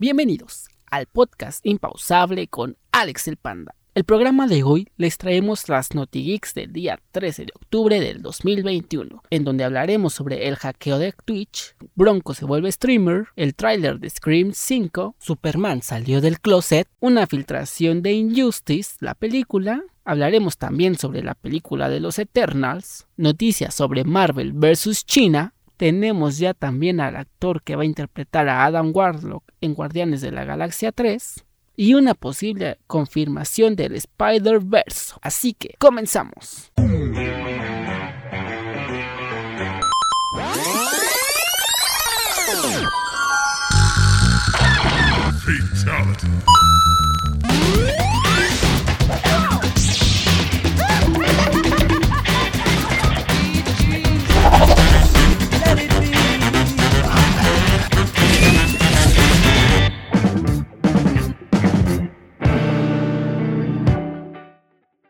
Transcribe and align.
Bienvenidos 0.00 0.68
al 0.92 1.06
podcast 1.06 1.66
Impausable 1.66 2.46
con 2.46 2.76
Alex 2.92 3.26
el 3.26 3.36
Panda. 3.36 3.74
El 3.96 4.04
programa 4.04 4.46
de 4.46 4.62
hoy 4.62 4.86
les 4.96 5.18
traemos 5.18 5.68
las 5.68 5.92
NotiGeeks 5.92 6.54
del 6.54 6.72
día 6.72 7.00
13 7.10 7.46
de 7.46 7.52
octubre 7.56 8.00
del 8.00 8.22
2021, 8.22 9.24
en 9.28 9.42
donde 9.42 9.64
hablaremos 9.64 10.14
sobre 10.14 10.46
el 10.46 10.54
hackeo 10.54 11.00
de 11.00 11.12
Twitch, 11.24 11.74
Bronco 11.96 12.32
se 12.32 12.44
vuelve 12.44 12.70
streamer, 12.70 13.26
el 13.34 13.56
tráiler 13.56 13.98
de 13.98 14.08
Scream 14.08 14.52
5, 14.54 15.16
Superman 15.18 15.82
salió 15.82 16.20
del 16.20 16.38
closet, 16.38 16.86
una 17.00 17.26
filtración 17.26 18.00
de 18.00 18.12
Injustice, 18.12 18.98
la 19.00 19.14
película, 19.14 19.82
hablaremos 20.04 20.58
también 20.58 20.96
sobre 20.96 21.24
la 21.24 21.34
película 21.34 21.88
de 21.88 21.98
los 21.98 22.20
Eternals, 22.20 23.08
noticias 23.16 23.74
sobre 23.74 24.04
Marvel 24.04 24.52
vs. 24.52 25.04
China, 25.06 25.54
tenemos 25.78 26.38
ya 26.38 26.52
también 26.52 27.00
al 27.00 27.16
actor 27.16 27.62
que 27.62 27.76
va 27.76 27.82
a 27.82 27.86
interpretar 27.86 28.48
a 28.48 28.66
Adam 28.66 28.90
Warlock 28.92 29.44
en 29.62 29.74
Guardianes 29.74 30.20
de 30.20 30.32
la 30.32 30.44
Galaxia 30.44 30.92
3, 30.92 31.46
y 31.76 31.94
una 31.94 32.14
posible 32.14 32.78
confirmación 32.88 33.76
del 33.76 33.94
Spider-Verse. 33.94 35.14
Así 35.22 35.54
que 35.54 35.76
comenzamos. 35.78 36.72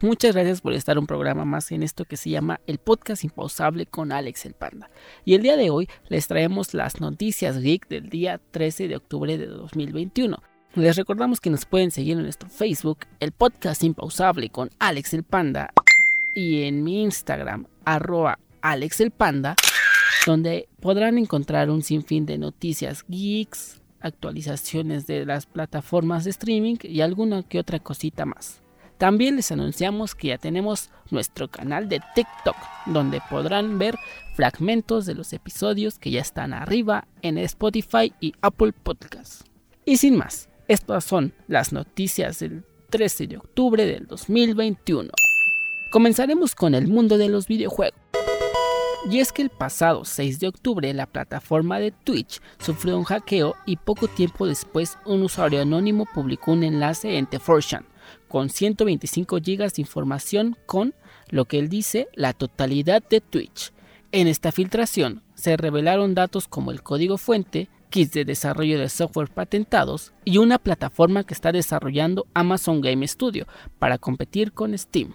Muchas 0.09 0.35
gracias 0.35 0.63
por 0.63 0.73
estar 0.73 0.99
un 0.99 1.07
programa 1.07 1.45
más 1.45 1.71
en 1.71 1.83
esto 1.83 2.07
que 2.07 2.17
se 2.17 2.31
llama 2.31 2.63
el 2.67 2.79
podcast 2.79 3.25
impausable 3.25 3.85
con 3.85 4.11
Alex 4.11 4.47
el 4.47 4.55
Panda. 4.55 4.89
Y 5.27 5.35
el 5.35 5.43
día 5.43 5.59
de 5.59 5.69
hoy 5.69 5.87
les 6.09 6.27
traemos 6.27 6.73
las 6.73 6.99
noticias 6.99 7.59
geek 7.61 7.87
del 7.89 8.09
día 8.09 8.41
13 8.53 8.89
de 8.89 8.97
octubre 8.97 9.37
de 9.37 9.45
2021. 9.45 10.43
Les 10.77 10.97
recordamos 10.97 11.43
que 11.43 11.51
nos 11.51 11.67
pueden 11.67 11.91
seguir 11.91 12.17
en 12.17 12.23
nuestro 12.23 12.49
Facebook, 12.49 13.01
el 13.21 13.33
podcast 13.33 13.85
impausable 13.85 14.49
con 14.49 14.71
Alex 14.79 15.13
el 15.13 15.25
Panda, 15.25 15.75
y 16.33 16.63
en 16.63 16.85
mi 16.85 17.03
Instagram, 17.03 17.67
arroba 17.85 18.39
Alex 18.63 19.03
el 19.03 19.11
Panda, 19.11 19.57
donde 20.25 20.71
podrán 20.81 21.19
encontrar 21.19 21.69
un 21.69 21.83
sinfín 21.83 22.25
de 22.25 22.39
noticias 22.39 23.05
geeks, 23.09 23.83
actualizaciones 24.01 25.07
de 25.07 25.27
las 25.27 25.45
plataformas 25.45 26.25
de 26.25 26.31
streaming 26.31 26.77
y 26.81 27.03
alguna 27.03 27.43
que 27.43 27.59
otra 27.59 27.79
cosita 27.79 28.25
más. 28.25 28.63
También 28.99 29.37
les 29.37 29.53
anunciamos 29.53 30.17
que 30.17 30.29
ya 30.29 30.39
tenemos 30.39 30.91
nuestro 31.11 31.47
canal 31.47 31.89
de 31.89 32.01
TikTok, 32.17 32.57
donde 32.87 33.23
podrán 33.31 33.79
ver 33.79 33.97
fragmentos 34.35 35.07
de 35.07 35.15
los 35.15 35.33
episodios 35.33 36.01
que 36.01 36.11
ya 36.11 36.21
están 36.21 36.53
arriba 36.53 37.07
en 37.23 37.39
Spotify 37.39 38.13
y 38.21 38.35
Apple 38.43 38.73
Podcasts. 38.73 39.45
Y 39.85 39.99
sin 39.99 40.17
más, 40.17 40.49
estas 40.67 41.05
son 41.05 41.33
las 41.47 41.73
noticias 41.73 42.41
del 42.41 42.65
13 42.91 43.29
de 43.29 43.37
octubre 43.37 43.87
del 43.87 44.09
2021. 44.09 45.11
Comenzaremos 45.93 46.57
con 46.57 46.75
el 46.75 46.89
mundo 46.89 47.19
de 47.19 47.29
los 47.29 47.47
videojuegos. 47.47 47.99
Y 49.09 49.21
es 49.21 49.33
que 49.33 49.43
el 49.43 49.51
pasado 49.51 50.05
6 50.05 50.41
de 50.41 50.49
octubre 50.49 50.93
la 50.93 51.07
plataforma 51.07 51.79
de 51.79 51.93
Twitch 51.93 52.41
sufrió 52.59 52.99
un 52.99 53.05
hackeo 53.05 53.55
y 53.65 53.77
poco 53.77 54.09
tiempo 54.09 54.47
después 54.47 54.99
un 55.07 55.23
usuario 55.23 55.63
anónimo 55.63 56.05
publicó 56.13 56.53
un 56.53 56.65
enlace 56.65 57.17
en 57.17 57.27
The 57.27 57.39
con 58.29 58.51
125 58.51 59.37
GB 59.37 59.73
de 59.73 59.83
información 59.83 60.57
con 60.67 60.95
lo 61.31 61.47
que 61.47 61.59
él 61.59 61.69
dice 61.69 62.09
la 62.15 62.33
totalidad 62.33 63.03
de 63.09 63.21
Twitch. 63.21 63.73
En 64.13 64.27
esta 64.27 64.53
filtración 64.53 65.23
se 65.35 65.57
revelaron 65.57 66.15
datos 66.15 66.49
como 66.49 66.71
el 66.71 66.83
código 66.83 67.19
fuente, 67.19 67.69
kits 67.91 68.13
de 68.13 68.25
desarrollo 68.25 68.79
de 68.79 68.89
software 68.89 69.29
patentados 69.29 70.13
y 70.25 70.39
una 70.39 70.59
plataforma 70.59 71.25
que 71.25 71.35
está 71.35 71.53
desarrollando 71.53 72.27
Amazon 72.35 72.81
Game 72.81 73.07
Studio 73.07 73.47
para 73.79 73.99
competir 73.99 74.53
con 74.53 74.77
Steam. 74.77 75.15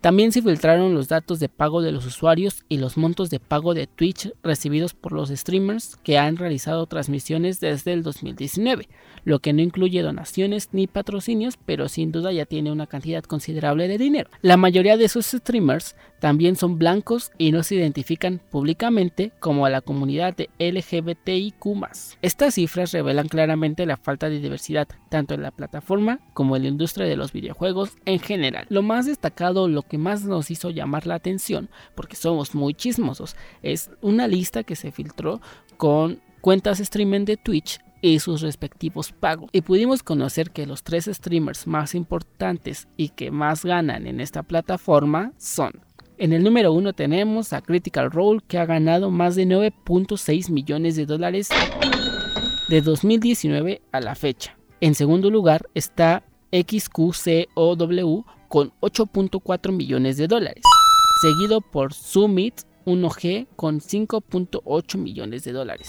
También 0.00 0.32
se 0.32 0.42
filtraron 0.42 0.94
los 0.94 1.08
datos 1.08 1.40
de 1.40 1.48
pago 1.48 1.82
de 1.82 1.92
los 1.92 2.06
usuarios 2.06 2.64
y 2.68 2.78
los 2.78 2.96
montos 2.96 3.30
de 3.30 3.40
pago 3.40 3.74
de 3.74 3.86
Twitch 3.86 4.32
recibidos 4.42 4.94
por 4.94 5.12
los 5.12 5.30
streamers 5.30 5.96
que 6.02 6.18
han 6.18 6.36
realizado 6.36 6.86
transmisiones 6.86 7.60
desde 7.60 7.92
el 7.92 8.02
2019, 8.02 8.88
lo 9.24 9.40
que 9.40 9.52
no 9.52 9.62
incluye 9.62 10.02
donaciones 10.02 10.68
ni 10.72 10.86
patrocinios, 10.86 11.58
pero 11.64 11.88
sin 11.88 12.12
duda 12.12 12.32
ya 12.32 12.46
tiene 12.46 12.72
una 12.72 12.86
cantidad 12.86 13.24
considerable 13.24 13.88
de 13.88 13.98
dinero. 13.98 14.30
La 14.42 14.56
mayoría 14.56 14.96
de 14.96 15.04
esos 15.04 15.26
streamers 15.26 15.96
también 16.20 16.56
son 16.56 16.78
blancos 16.78 17.30
y 17.38 17.52
no 17.52 17.62
se 17.62 17.76
identifican 17.76 18.40
públicamente 18.50 19.32
como 19.40 19.66
a 19.66 19.70
la 19.70 19.80
comunidad 19.80 20.36
de 20.36 20.50
LGBTIQ. 20.58 21.58
Estas 22.22 22.54
cifras 22.54 22.92
revelan 22.92 23.28
claramente 23.28 23.86
la 23.86 23.96
falta 23.96 24.28
de 24.28 24.40
diversidad, 24.40 24.88
tanto 25.10 25.34
en 25.34 25.42
la 25.42 25.50
plataforma 25.50 26.20
como 26.34 26.56
en 26.56 26.62
la 26.62 26.68
industria 26.68 27.06
de 27.06 27.16
los 27.16 27.32
videojuegos 27.32 27.96
en 28.04 28.18
general. 28.18 28.66
Lo 28.68 28.82
más 28.82 29.06
destacado, 29.06 29.68
lo 29.68 29.82
que 29.82 29.98
más 29.98 30.24
nos 30.24 30.50
hizo 30.50 30.70
llamar 30.70 31.06
la 31.06 31.14
atención, 31.14 31.68
porque 31.94 32.16
somos 32.16 32.54
muy 32.54 32.74
chismosos, 32.74 33.36
es 33.62 33.90
una 34.00 34.28
lista 34.28 34.64
que 34.64 34.76
se 34.76 34.92
filtró 34.92 35.40
con 35.76 36.20
cuentas 36.40 36.80
streaming 36.80 37.24
de 37.24 37.36
Twitch 37.36 37.80
y 38.00 38.20
sus 38.20 38.42
respectivos 38.42 39.12
pagos. 39.12 39.50
Y 39.52 39.62
pudimos 39.62 40.02
conocer 40.02 40.50
que 40.50 40.66
los 40.66 40.82
tres 40.82 41.06
streamers 41.06 41.66
más 41.66 41.94
importantes 41.94 42.88
y 42.96 43.10
que 43.10 43.30
más 43.30 43.64
ganan 43.64 44.06
en 44.06 44.20
esta 44.20 44.42
plataforma 44.42 45.32
son. 45.36 45.72
En 46.20 46.32
el 46.32 46.42
número 46.42 46.72
uno 46.72 46.92
tenemos 46.94 47.52
a 47.52 47.62
Critical 47.62 48.10
Role 48.10 48.40
que 48.48 48.58
ha 48.58 48.66
ganado 48.66 49.12
más 49.12 49.36
de 49.36 49.46
9.6 49.46 50.50
millones 50.50 50.96
de 50.96 51.06
dólares 51.06 51.48
de 52.68 52.82
2019 52.82 53.82
a 53.92 54.00
la 54.00 54.16
fecha. 54.16 54.58
En 54.80 54.96
segundo 54.96 55.30
lugar 55.30 55.68
está 55.74 56.24
XQCOW 56.50 58.24
con 58.48 58.72
8.4 58.80 59.70
millones 59.70 60.16
de 60.16 60.26
dólares, 60.26 60.64
seguido 61.22 61.60
por 61.60 61.94
Summit 61.94 62.62
1G 62.84 63.46
con 63.54 63.78
5.8 63.78 64.98
millones 64.98 65.44
de 65.44 65.52
dólares. 65.52 65.88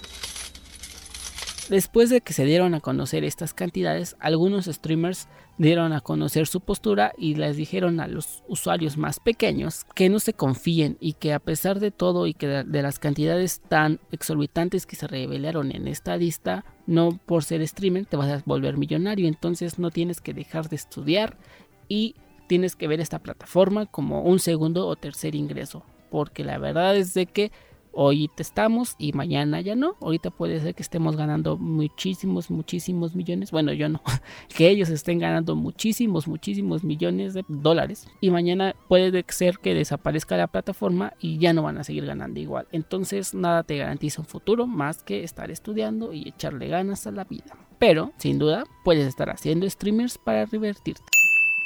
Después 1.70 2.10
de 2.10 2.22
que 2.22 2.34
se 2.34 2.46
dieron 2.46 2.74
a 2.74 2.80
conocer 2.80 3.24
estas 3.24 3.54
cantidades, 3.54 4.16
algunos 4.20 4.66
streamers 4.66 5.28
dieron 5.60 5.94
a 5.94 6.02
conocer 6.02 6.48
su 6.48 6.62
postura 6.62 7.14
y 7.16 7.36
les 7.36 7.58
dijeron 7.58 8.00
a 8.00 8.08
los 8.08 8.44
usuarios 8.48 8.98
más 8.98 9.20
pequeños 9.20 9.86
que 9.94 10.10
no 10.10 10.20
se 10.20 10.34
confíen 10.34 10.98
y 11.00 11.14
que 11.14 11.32
a 11.32 11.38
pesar 11.40 11.80
de 11.80 11.92
todo 11.92 12.26
y 12.26 12.34
que 12.34 12.48
de 12.48 12.82
las 12.82 12.98
cantidades 12.98 13.62
tan 13.62 14.00
exorbitantes 14.12 14.88
que 14.88 14.96
se 14.96 15.06
revelaron 15.06 15.72
en 15.72 15.88
esta 15.88 16.18
lista, 16.18 16.66
no 16.88 17.20
por 17.28 17.44
ser 17.44 17.66
streamer 17.68 18.08
te 18.08 18.18
vas 18.18 18.30
a 18.30 18.44
volver 18.48 18.78
millonario, 18.78 19.28
entonces 19.28 19.78
no 19.78 19.92
tienes 19.92 20.22
que 20.22 20.34
dejar 20.34 20.70
de 20.70 20.76
estudiar 20.76 21.38
y 21.88 22.16
tienes 22.48 22.76
que 22.76 22.88
ver 22.88 23.00
esta 23.00 23.20
plataforma 23.20 23.86
como 23.86 24.24
un 24.24 24.40
segundo 24.40 24.88
o 24.88 24.96
tercer 24.96 25.36
ingreso, 25.36 25.86
porque 26.10 26.44
la 26.44 26.58
verdad 26.58 26.98
es 26.98 27.14
de 27.14 27.28
que 27.28 27.52
hoy 28.02 28.32
estamos 28.38 28.96
y 28.98 29.12
mañana 29.12 29.60
ya 29.60 29.76
no. 29.76 29.98
Ahorita 30.00 30.30
puede 30.30 30.62
ser 30.62 30.74
que 30.74 30.84
estemos 30.84 31.18
ganando 31.18 31.58
muchísimos, 31.58 32.50
muchísimos 32.50 33.14
millones. 33.14 33.52
Bueno, 33.52 33.74
yo 33.74 33.90
no. 33.90 34.02
Que 34.56 34.70
ellos 34.70 34.88
estén 34.88 35.20
ganando 35.20 35.58
muchísimos, 35.58 36.26
muchísimos 36.26 36.86
millones 36.86 37.34
de 37.34 37.44
dólares. 37.50 38.08
Y 38.22 38.32
mañana 38.32 38.74
puede 38.88 39.26
ser 39.28 39.60
que 39.60 39.74
desaparezca 39.74 40.38
la 40.38 40.48
plataforma 40.48 41.14
y 41.20 41.40
ya 41.40 41.52
no 41.52 41.64
van 41.64 41.78
a 41.78 41.84
seguir 41.84 42.06
ganando 42.06 42.40
igual. 42.40 42.68
Entonces 42.72 43.34
nada 43.34 43.64
te 43.64 43.78
garantiza 43.78 44.22
un 44.22 44.28
futuro 44.28 44.66
más 44.66 45.04
que 45.04 45.26
estar 45.26 45.52
estudiando 45.52 46.14
y 46.14 46.30
echarle 46.30 46.70
ganas 46.70 47.06
a 47.06 47.12
la 47.12 47.26
vida. 47.26 47.58
Pero, 47.80 48.14
sin 48.18 48.40
duda, 48.40 48.64
puedes 48.86 49.08
estar 49.08 49.30
haciendo 49.30 49.70
streamers 49.70 50.18
para 50.18 50.46
divertirte. 50.46 51.19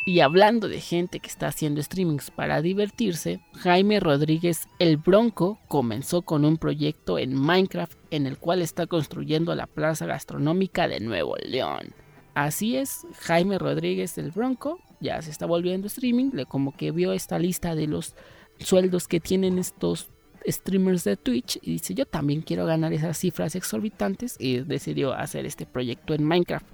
Y 0.06 0.20
hablando 0.20 0.68
de 0.68 0.82
gente 0.82 1.22
que 1.22 1.30
está 1.30 1.48
haciendo 1.48 1.82
streamings 1.82 2.30
para 2.30 2.62
divertirse, 2.62 3.40
Jaime 3.54 4.02
Rodríguez 4.02 4.68
el 4.80 4.98
Bronco 4.98 5.60
comenzó 5.70 6.24
con 6.24 6.44
un 6.44 6.58
proyecto 6.58 7.18
en 7.18 7.34
Minecraft 7.34 7.98
en 8.12 8.28
el 8.28 8.38
cual 8.38 8.62
está 8.62 8.86
construyendo 8.86 9.56
la 9.56 9.66
plaza 9.66 10.06
gastronómica 10.06 10.90
de 10.90 11.00
Nuevo 11.00 11.38
León. 11.38 11.94
Así 12.34 12.76
es, 12.76 13.08
Jaime 13.22 13.58
Rodríguez 13.58 14.18
el 14.18 14.32
Bronco 14.32 14.80
ya 15.00 15.22
se 15.22 15.32
está 15.32 15.46
volviendo 15.46 15.88
streaming, 15.88 16.32
le 16.34 16.46
como 16.46 16.76
que 16.76 16.92
vio 16.92 17.14
esta 17.14 17.40
lista 17.40 17.74
de 17.74 17.88
los 17.88 18.16
sueldos 18.60 19.08
que 19.08 19.22
tienen 19.22 19.58
estos 19.58 20.10
streamers 20.46 21.04
de 21.04 21.16
Twitch 21.16 21.60
y 21.62 21.74
dice 21.74 21.94
yo 21.94 22.06
también 22.06 22.42
quiero 22.42 22.66
ganar 22.66 22.92
esas 22.92 23.18
cifras 23.18 23.56
exorbitantes 23.56 24.36
y 24.40 24.60
decidió 24.60 25.14
hacer 25.14 25.46
este 25.46 25.66
proyecto 25.66 26.14
en 26.14 26.26
Minecraft. 26.26 26.66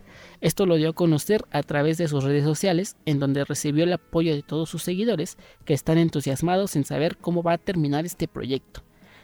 Esto 0.41 0.65
lo 0.65 0.75
dio 0.75 0.89
a 0.89 0.93
conocer 0.93 1.45
a 1.51 1.63
través 1.63 1.97
de 1.97 2.07
sus 2.07 2.23
redes 2.23 2.43
sociales, 2.43 2.95
en 3.05 3.19
donde 3.19 3.45
recibió 3.45 3.83
el 3.83 3.93
apoyo 3.93 4.33
de 4.33 4.43
todos 4.43 4.69
sus 4.69 4.83
seguidores, 4.83 5.37
que 5.65 5.73
están 5.73 5.97
entusiasmados 5.97 6.75
en 6.75 6.85
saber 6.85 7.17
cómo 7.17 7.43
va 7.43 7.53
a 7.53 7.57
terminar 7.57 8.05
este 8.05 8.27
proyecto. 8.27 8.81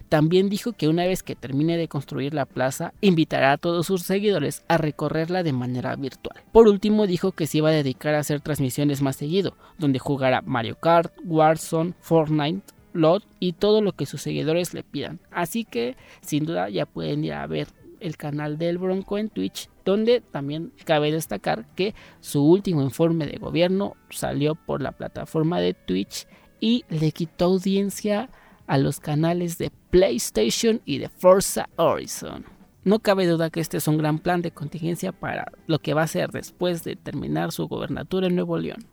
También 0.09 0.49
dijo 0.49 0.73
que 0.73 0.87
una 0.87 1.05
vez 1.05 1.23
que 1.23 1.35
termine 1.35 1.77
de 1.77 1.87
construir 1.87 2.33
la 2.33 2.45
plaza, 2.45 2.93
invitará 3.01 3.53
a 3.53 3.57
todos 3.57 3.87
sus 3.87 4.03
seguidores 4.03 4.63
a 4.67 4.77
recorrerla 4.77 5.41
de 5.41 5.53
manera 5.53 5.95
virtual. 5.95 6.43
Por 6.51 6.67
último, 6.67 7.07
dijo 7.07 7.31
que 7.31 7.47
se 7.47 7.57
iba 7.57 7.69
a 7.69 7.73
dedicar 7.73 8.13
a 8.13 8.19
hacer 8.19 8.41
transmisiones 8.41 9.01
más 9.01 9.15
seguido, 9.15 9.55
donde 9.79 9.99
jugará 9.99 10.41
Mario 10.41 10.75
Kart, 10.75 11.11
Warzone, 11.25 11.93
Fortnite, 12.01 12.61
LOT 12.93 13.23
y 13.39 13.53
todo 13.53 13.81
lo 13.81 13.93
que 13.93 14.05
sus 14.05 14.21
seguidores 14.21 14.73
le 14.73 14.83
pidan. 14.83 15.19
Así 15.31 15.65
que 15.65 15.95
sin 16.21 16.45
duda 16.45 16.69
ya 16.69 16.85
pueden 16.85 17.23
ir 17.23 17.33
a 17.33 17.47
ver 17.47 17.67
el 17.99 18.15
canal 18.15 18.57
del 18.57 18.77
Bronco 18.77 19.17
en 19.17 19.29
Twitch, 19.29 19.69
donde 19.85 20.21
también 20.21 20.73
cabe 20.83 21.11
destacar 21.11 21.65
que 21.75 21.93
su 22.19 22.43
último 22.43 22.81
informe 22.81 23.27
de 23.27 23.37
gobierno 23.37 23.95
salió 24.09 24.55
por 24.55 24.81
la 24.81 24.91
plataforma 24.91 25.61
de 25.61 25.73
Twitch 25.73 26.27
y 26.59 26.83
le 26.89 27.11
quitó 27.11 27.45
audiencia 27.45 28.29
a 28.67 28.77
los 28.77 28.99
canales 28.99 29.57
de 29.57 29.71
PlayStation 29.91 30.81
y 30.85 30.97
de 30.97 31.09
Forza 31.09 31.69
Horizon. 31.75 32.45
No 32.83 32.99
cabe 32.99 33.27
duda 33.27 33.49
que 33.49 33.59
este 33.59 33.77
es 33.77 33.87
un 33.87 33.97
gran 33.97 34.19
plan 34.19 34.41
de 34.41 34.51
contingencia 34.51 35.11
para 35.11 35.51
lo 35.67 35.79
que 35.79 35.93
va 35.93 36.03
a 36.03 36.07
ser 36.07 36.31
después 36.31 36.83
de 36.83 36.95
terminar 36.95 37.51
su 37.51 37.67
gobernatura 37.67 38.27
en 38.27 38.35
Nuevo 38.35 38.57
León. 38.57 38.85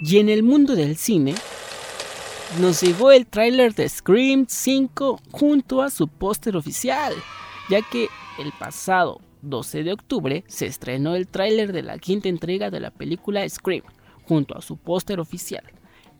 Y 0.00 0.18
en 0.18 0.28
el 0.28 0.42
mundo 0.42 0.74
del 0.76 0.96
cine, 0.96 1.34
nos 2.60 2.80
llegó 2.80 3.10
el 3.10 3.26
tráiler 3.26 3.74
de 3.74 3.88
Scream 3.88 4.46
5 4.48 5.20
junto 5.30 5.82
a 5.82 5.90
su 5.90 6.08
póster 6.08 6.56
oficial, 6.56 7.12
ya 7.68 7.82
que 7.82 8.08
el 8.38 8.52
pasado 8.58 9.20
12 9.42 9.84
de 9.84 9.92
octubre 9.92 10.44
se 10.46 10.66
estrenó 10.66 11.14
el 11.14 11.28
tráiler 11.28 11.72
de 11.72 11.82
la 11.82 11.98
quinta 11.98 12.28
entrega 12.28 12.70
de 12.70 12.80
la 12.80 12.90
película 12.90 13.48
Scream, 13.48 13.82
junto 14.24 14.56
a 14.56 14.62
su 14.62 14.76
póster 14.76 15.20
oficial. 15.20 15.64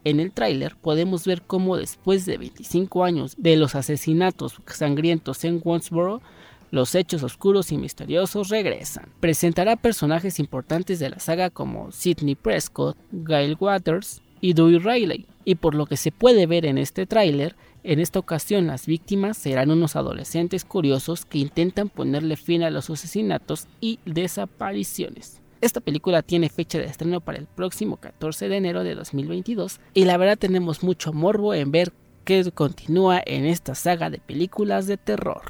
En 0.04 0.20
el 0.20 0.32
tráiler 0.32 0.76
podemos 0.76 1.26
ver 1.26 1.42
cómo 1.42 1.76
después 1.76 2.26
de 2.26 2.38
25 2.38 3.04
años 3.04 3.34
de 3.38 3.56
los 3.56 3.74
asesinatos 3.74 4.60
sangrientos 4.66 5.44
en 5.44 5.60
Woodsboro, 5.64 6.22
los 6.70 6.94
hechos 6.94 7.22
oscuros 7.22 7.72
y 7.72 7.78
misteriosos 7.78 8.48
regresan. 8.48 9.08
Presentará 9.20 9.76
personajes 9.76 10.38
importantes 10.38 10.98
de 10.98 11.10
la 11.10 11.18
saga 11.18 11.50
como 11.50 11.90
Sidney 11.92 12.34
Prescott, 12.34 12.96
Gail 13.12 13.56
Waters 13.58 14.22
y 14.40 14.52
Dewey 14.52 14.78
Riley. 14.78 15.26
Y 15.46 15.54
por 15.54 15.74
lo 15.74 15.86
que 15.86 15.96
se 15.96 16.12
puede 16.12 16.46
ver 16.46 16.66
en 16.66 16.76
este 16.76 17.06
tráiler, 17.06 17.54
en 17.84 18.00
esta 18.00 18.18
ocasión 18.18 18.66
las 18.66 18.86
víctimas 18.86 19.38
serán 19.38 19.70
unos 19.70 19.94
adolescentes 19.94 20.64
curiosos 20.64 21.24
que 21.24 21.38
intentan 21.38 21.88
ponerle 21.88 22.36
fin 22.36 22.64
a 22.64 22.70
los 22.70 22.90
asesinatos 22.90 23.68
y 23.80 24.00
desapariciones. 24.04 25.40
Esta 25.60 25.80
película 25.80 26.22
tiene 26.22 26.48
fecha 26.48 26.78
de 26.78 26.86
estreno 26.86 27.20
para 27.20 27.38
el 27.38 27.46
próximo 27.46 27.96
14 27.96 28.48
de 28.48 28.56
enero 28.56 28.82
de 28.82 28.96
2022 28.96 29.80
y 29.94 30.04
la 30.04 30.16
verdad 30.16 30.36
tenemos 30.36 30.82
mucho 30.82 31.12
morbo 31.12 31.54
en 31.54 31.70
ver 31.70 31.92
qué 32.24 32.50
continúa 32.50 33.22
en 33.24 33.46
esta 33.46 33.76
saga 33.76 34.10
de 34.10 34.18
películas 34.18 34.88
de 34.88 34.96
terror. 34.96 35.42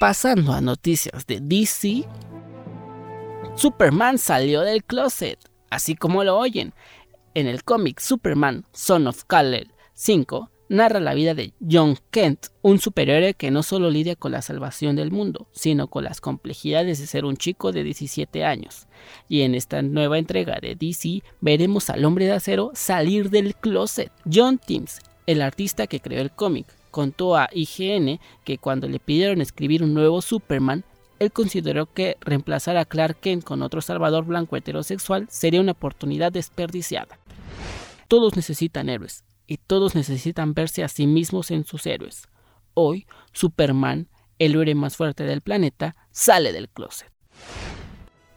Pasando 0.00 0.52
a 0.52 0.60
noticias 0.60 1.26
de 1.28 1.38
DC, 1.40 2.08
Superman 3.54 4.18
salió 4.18 4.62
del 4.62 4.82
closet, 4.82 5.38
así 5.70 5.94
como 5.94 6.24
lo 6.24 6.36
oyen. 6.36 6.74
En 7.32 7.46
el 7.46 7.62
cómic 7.62 8.00
Superman 8.00 8.64
Son 8.72 9.06
of 9.06 9.22
Kal-El 9.24 9.70
5, 9.94 10.50
narra 10.68 10.98
la 10.98 11.14
vida 11.14 11.32
de 11.34 11.52
John 11.60 11.96
Kent, 12.10 12.46
un 12.62 12.80
superhéroe 12.80 13.34
que 13.34 13.52
no 13.52 13.62
solo 13.62 13.88
lidia 13.88 14.16
con 14.16 14.32
la 14.32 14.42
salvación 14.42 14.96
del 14.96 15.12
mundo, 15.12 15.46
sino 15.52 15.86
con 15.86 16.02
las 16.02 16.20
complejidades 16.20 16.98
de 16.98 17.06
ser 17.06 17.24
un 17.24 17.36
chico 17.36 17.70
de 17.70 17.84
17 17.84 18.44
años. 18.44 18.88
Y 19.28 19.42
en 19.42 19.54
esta 19.54 19.80
nueva 19.80 20.18
entrega 20.18 20.58
de 20.60 20.74
DC 20.74 21.22
veremos 21.40 21.88
al 21.88 22.04
hombre 22.04 22.24
de 22.24 22.32
acero 22.32 22.72
salir 22.74 23.30
del 23.30 23.54
closet. 23.54 24.10
John 24.32 24.58
Timms, 24.58 24.98
el 25.26 25.40
artista 25.40 25.86
que 25.86 26.00
creó 26.00 26.22
el 26.22 26.32
cómic, 26.32 26.66
contó 26.90 27.36
a 27.36 27.48
IGN 27.52 28.18
que 28.42 28.58
cuando 28.58 28.88
le 28.88 28.98
pidieron 28.98 29.40
escribir 29.40 29.84
un 29.84 29.94
nuevo 29.94 30.20
Superman, 30.20 30.84
él 31.20 31.30
consideró 31.32 31.86
que 31.86 32.16
reemplazar 32.20 32.76
a 32.78 32.86
Clark 32.86 33.20
Kent 33.20 33.44
con 33.44 33.62
otro 33.62 33.82
salvador 33.82 34.24
blanco 34.24 34.56
heterosexual 34.56 35.28
sería 35.30 35.60
una 35.60 35.72
oportunidad 35.72 36.32
desperdiciada. 36.32 37.18
Todos 38.08 38.34
necesitan 38.36 38.88
héroes, 38.88 39.22
y 39.46 39.58
todos 39.58 39.94
necesitan 39.94 40.54
verse 40.54 40.82
a 40.82 40.88
sí 40.88 41.06
mismos 41.06 41.50
en 41.50 41.64
sus 41.64 41.84
héroes. 41.86 42.28
Hoy, 42.72 43.06
Superman, 43.32 44.08
el 44.38 44.52
héroe 44.52 44.74
más 44.74 44.96
fuerte 44.96 45.24
del 45.24 45.42
planeta, 45.42 45.94
sale 46.10 46.52
del 46.52 46.68
closet. 46.68 47.12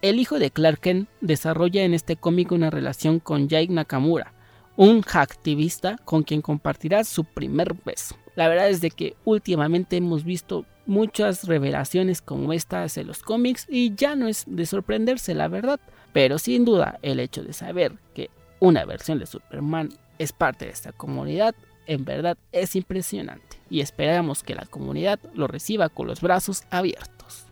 El 0.02 0.20
hijo 0.20 0.38
de 0.38 0.50
Clark 0.50 0.80
Kent 0.80 1.08
desarrolla 1.22 1.84
en 1.84 1.94
este 1.94 2.16
cómic 2.16 2.52
una 2.52 2.68
relación 2.68 3.18
con 3.18 3.48
Jake 3.48 3.72
Nakamura, 3.72 4.34
un 4.76 5.02
activista 5.10 5.96
con 6.04 6.22
quien 6.22 6.42
compartirá 6.42 7.04
su 7.04 7.24
primer 7.24 7.74
beso. 7.84 8.16
La 8.34 8.48
verdad 8.48 8.68
es 8.68 8.80
de 8.80 8.90
que 8.90 9.16
últimamente 9.24 9.96
hemos 9.96 10.24
visto 10.24 10.66
muchas 10.86 11.44
revelaciones 11.44 12.20
como 12.22 12.52
estas 12.52 12.96
en 12.98 13.06
los 13.06 13.22
cómics 13.22 13.66
y 13.68 13.94
ya 13.94 14.14
no 14.14 14.28
es 14.28 14.44
de 14.46 14.66
sorprenderse 14.66 15.34
la 15.34 15.48
verdad, 15.48 15.80
pero 16.12 16.38
sin 16.38 16.64
duda 16.64 16.98
el 17.02 17.20
hecho 17.20 17.42
de 17.42 17.52
saber 17.52 17.92
que 18.14 18.30
una 18.60 18.84
versión 18.84 19.18
de 19.18 19.26
Superman 19.26 19.90
es 20.18 20.32
parte 20.32 20.66
de 20.66 20.72
esta 20.72 20.92
comunidad, 20.92 21.54
en 21.86 22.04
verdad 22.04 22.38
es 22.52 22.76
impresionante 22.76 23.58
y 23.68 23.80
esperamos 23.80 24.42
que 24.42 24.54
la 24.54 24.66
comunidad 24.66 25.18
lo 25.34 25.46
reciba 25.46 25.88
con 25.88 26.06
los 26.06 26.20
brazos 26.20 26.64
abiertos. 26.70 27.43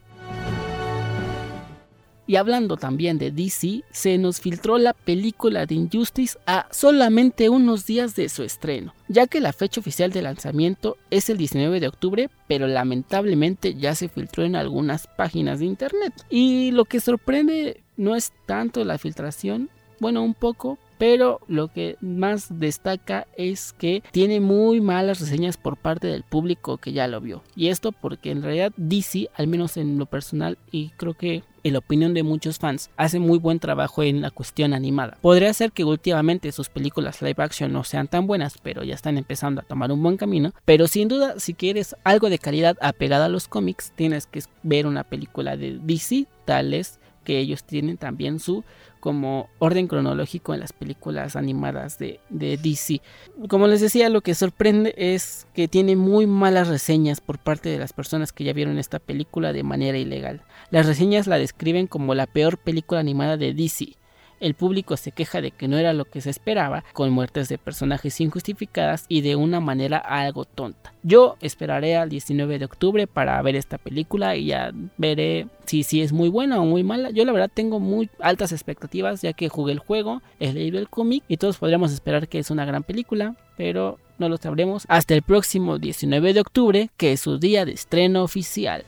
Y 2.32 2.36
hablando 2.36 2.78
también 2.78 3.18
de 3.18 3.30
DC, 3.30 3.84
se 3.90 4.16
nos 4.16 4.40
filtró 4.40 4.78
la 4.78 4.94
película 4.94 5.66
de 5.66 5.74
Injustice 5.74 6.38
a 6.46 6.66
solamente 6.70 7.50
unos 7.50 7.84
días 7.84 8.16
de 8.16 8.30
su 8.30 8.42
estreno, 8.42 8.94
ya 9.06 9.26
que 9.26 9.38
la 9.38 9.52
fecha 9.52 9.80
oficial 9.80 10.12
de 10.12 10.22
lanzamiento 10.22 10.96
es 11.10 11.28
el 11.28 11.36
19 11.36 11.78
de 11.78 11.88
octubre, 11.88 12.30
pero 12.48 12.66
lamentablemente 12.66 13.74
ya 13.74 13.94
se 13.94 14.08
filtró 14.08 14.44
en 14.44 14.56
algunas 14.56 15.08
páginas 15.08 15.58
de 15.58 15.66
internet. 15.66 16.14
Y 16.30 16.70
lo 16.70 16.86
que 16.86 17.00
sorprende 17.00 17.82
no 17.98 18.16
es 18.16 18.32
tanto 18.46 18.82
la 18.82 18.96
filtración, 18.96 19.68
bueno, 20.00 20.22
un 20.22 20.32
poco, 20.32 20.78
pero 21.02 21.40
lo 21.48 21.66
que 21.66 21.96
más 22.00 22.60
destaca 22.60 23.26
es 23.36 23.72
que 23.72 24.04
tiene 24.12 24.38
muy 24.38 24.80
malas 24.80 25.18
reseñas 25.18 25.56
por 25.56 25.76
parte 25.76 26.06
del 26.06 26.22
público 26.22 26.76
que 26.76 26.92
ya 26.92 27.08
lo 27.08 27.20
vio. 27.20 27.42
Y 27.56 27.70
esto 27.70 27.90
porque 27.90 28.30
en 28.30 28.40
realidad 28.40 28.70
DC, 28.76 29.28
al 29.34 29.48
menos 29.48 29.76
en 29.76 29.98
lo 29.98 30.06
personal 30.06 30.58
y 30.70 30.90
creo 30.90 31.14
que 31.14 31.42
en 31.64 31.72
la 31.72 31.80
opinión 31.80 32.14
de 32.14 32.22
muchos 32.22 32.60
fans, 32.60 32.88
hace 32.96 33.18
muy 33.18 33.40
buen 33.40 33.58
trabajo 33.58 34.04
en 34.04 34.20
la 34.20 34.30
cuestión 34.30 34.74
animada. 34.74 35.18
Podría 35.20 35.52
ser 35.54 35.72
que 35.72 35.82
últimamente 35.82 36.52
sus 36.52 36.68
películas 36.68 37.20
live 37.20 37.42
action 37.42 37.72
no 37.72 37.82
sean 37.82 38.06
tan 38.06 38.28
buenas, 38.28 38.58
pero 38.62 38.84
ya 38.84 38.94
están 38.94 39.18
empezando 39.18 39.60
a 39.60 39.64
tomar 39.64 39.90
un 39.90 40.04
buen 40.04 40.16
camino. 40.16 40.52
Pero 40.64 40.86
sin 40.86 41.08
duda, 41.08 41.34
si 41.40 41.54
quieres 41.54 41.96
algo 42.04 42.30
de 42.30 42.38
calidad 42.38 42.76
apegada 42.80 43.24
a 43.24 43.28
los 43.28 43.48
cómics, 43.48 43.92
tienes 43.96 44.26
que 44.26 44.44
ver 44.62 44.86
una 44.86 45.02
película 45.02 45.56
de 45.56 45.80
DC, 45.82 46.26
tales 46.44 47.00
que 47.24 47.38
ellos 47.38 47.64
tienen 47.64 47.96
también 47.96 48.38
su 48.40 48.64
como 49.02 49.50
orden 49.58 49.88
cronológico 49.88 50.54
en 50.54 50.60
las 50.60 50.72
películas 50.72 51.34
animadas 51.34 51.98
de, 51.98 52.20
de, 52.30 52.56
DC. 52.56 53.00
Como 53.48 53.66
les 53.66 53.80
decía, 53.80 54.08
lo 54.08 54.20
que 54.20 54.36
sorprende 54.36 54.94
es 54.96 55.48
que 55.54 55.66
tiene 55.66 55.96
muy 55.96 56.28
malas 56.28 56.68
reseñas 56.68 57.20
por 57.20 57.40
parte 57.40 57.68
de 57.68 57.78
las 57.78 57.92
personas 57.92 58.32
que 58.32 58.44
ya 58.44 58.52
vieron 58.52 58.78
esta 58.78 59.00
película 59.00 59.52
de 59.52 59.64
manera 59.64 59.98
ilegal. 59.98 60.42
Las 60.70 60.86
reseñas 60.86 61.26
la 61.26 61.36
describen 61.36 61.88
como 61.88 62.14
la 62.14 62.28
peor 62.28 62.58
película 62.58 63.00
animada 63.00 63.36
de 63.36 63.54
DC 63.54 63.96
el 64.42 64.54
público 64.54 64.96
se 64.96 65.12
queja 65.12 65.40
de 65.40 65.52
que 65.52 65.68
no 65.68 65.78
era 65.78 65.92
lo 65.92 66.04
que 66.04 66.20
se 66.20 66.30
esperaba, 66.30 66.84
con 66.92 67.10
muertes 67.10 67.48
de 67.48 67.58
personajes 67.58 68.20
injustificadas 68.20 69.06
y 69.08 69.20
de 69.20 69.36
una 69.36 69.60
manera 69.60 69.98
algo 69.98 70.44
tonta. 70.44 70.81
Yo 71.04 71.36
esperaré 71.40 71.96
al 71.96 72.08
19 72.08 72.60
de 72.60 72.64
octubre 72.64 73.06
para 73.08 73.42
ver 73.42 73.56
esta 73.56 73.76
película 73.76 74.36
y 74.36 74.46
ya 74.46 74.72
veré 74.96 75.48
si, 75.66 75.82
si 75.82 76.00
es 76.00 76.12
muy 76.12 76.28
buena 76.28 76.60
o 76.60 76.64
muy 76.64 76.84
mala. 76.84 77.10
Yo 77.10 77.24
la 77.24 77.32
verdad 77.32 77.50
tengo 77.52 77.80
muy 77.80 78.08
altas 78.20 78.52
expectativas 78.52 79.20
ya 79.20 79.32
que 79.32 79.48
jugué 79.48 79.72
el 79.72 79.80
juego, 79.80 80.22
he 80.38 80.52
leído 80.52 80.78
el 80.78 80.88
cómic 80.88 81.24
y 81.26 81.38
todos 81.38 81.58
podríamos 81.58 81.92
esperar 81.92 82.28
que 82.28 82.38
es 82.38 82.52
una 82.52 82.64
gran 82.64 82.84
película, 82.84 83.34
pero 83.56 83.98
no 84.18 84.28
lo 84.28 84.36
sabremos 84.36 84.84
hasta 84.88 85.14
el 85.14 85.22
próximo 85.22 85.78
19 85.78 86.34
de 86.34 86.40
octubre, 86.40 86.90
que 86.96 87.12
es 87.12 87.20
su 87.20 87.38
día 87.38 87.64
de 87.64 87.72
estreno 87.72 88.22
oficial. 88.22 88.84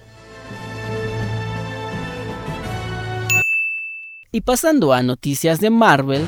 Y 4.30 4.40
pasando 4.42 4.92
a 4.92 5.02
noticias 5.02 5.60
de 5.60 5.70
Marvel, 5.70 6.24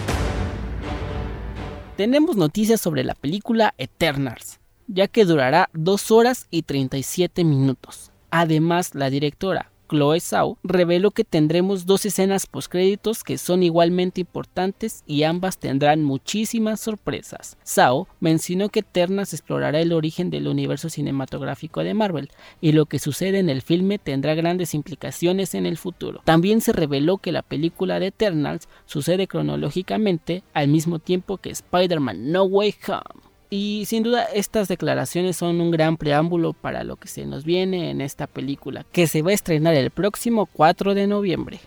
tenemos 1.97 2.37
noticias 2.37 2.81
sobre 2.81 3.05
la 3.05 3.14
película 3.14 3.75
Eternals, 3.78 4.59
ya 4.88 5.09
que 5.09 5.25
durará 5.25 5.69
2 5.73 6.11
horas 6.11 6.47
y 6.50 6.62
37 6.62 7.45
minutos. 7.45 8.11
Además, 8.31 8.95
la 8.95 9.11
directora 9.11 9.71
Chloe 9.88 10.21
Zhao 10.21 10.59
reveló 10.62 11.11
que 11.12 11.25
tendremos 11.25 11.87
dos 11.87 12.05
escenas 12.07 12.47
postcréditos 12.47 13.23
que 13.23 13.38
son 13.38 13.62
igualmente 13.62 14.21
importantes 14.21 15.05
y 15.07 15.23
ambas 15.23 15.59
tendrán 15.59 16.02
muchísimas 16.02 16.81
sorpresas. 16.81 17.57
Zhao 17.64 18.09
mencionó 18.21 18.69
que 18.69 18.81
Eternas 18.81 19.33
explorará 19.33 19.81
el 19.81 19.93
origen 19.93 20.31
del 20.31 20.49
universo 20.49 20.88
cinematográfico 20.88 21.85
de 21.85 21.95
Marvel 21.95 22.31
y 22.61 22.73
lo 22.73 22.87
que 22.87 22.99
sucede 22.99 23.38
en 23.38 23.49
el 23.49 23.62
filme 23.62 23.99
tendrá 23.99 24.35
grandes 24.35 24.75
implicaciones 24.75 25.55
en 25.55 25.66
el 25.66 25.76
futuro. 25.76 26.21
También 26.25 26.61
se 26.61 26.73
reveló 26.73 27.19
que 27.19 27.33
la 27.33 27.43
película 27.43 28.00
de 28.00 28.09
Eternals 28.09 28.69
sucede 28.87 29.26
cronológicamente 29.26 30.43
al 30.52 30.69
mismo 30.69 30.99
tiempo 30.99 31.37
que 31.38 31.50
Spider-Man 31.50 32.33
No 32.33 32.45
Way 32.45 32.75
Home. 32.88 33.36
Y 33.49 33.85
sin 33.87 34.03
duda 34.03 34.25
estas 34.25 34.69
declaraciones 34.69 35.37
son 35.37 35.61
un 35.61 35.71
gran 35.71 35.97
preámbulo 35.97 36.53
para 36.53 36.83
lo 36.83 36.97
que 36.97 37.09
se 37.09 37.26
nos 37.26 37.45
viene 37.45 37.91
en 37.91 38.00
esta 38.00 38.26
película, 38.26 38.85
que 38.91 39.07
se 39.07 39.23
va 39.23 39.31
a 39.31 39.35
estrenar 39.35 39.75
el 39.75 39.91
próximo 39.91 40.47
4 40.47 40.95
de 40.95 41.07
noviembre. 41.07 41.61